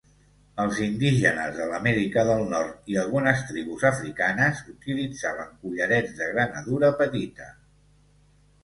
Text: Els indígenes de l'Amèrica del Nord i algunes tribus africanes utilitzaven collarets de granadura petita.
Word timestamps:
Els 0.61 0.77
indígenes 0.85 1.51
de 1.57 1.67
l'Amèrica 1.71 2.23
del 2.29 2.41
Nord 2.55 2.89
i 2.93 2.97
algunes 3.03 3.45
tribus 3.51 3.87
africanes 3.91 4.65
utilitzaven 4.75 5.53
collarets 5.67 6.19
de 6.23 6.33
granadura 6.35 6.95
petita. 7.05 7.57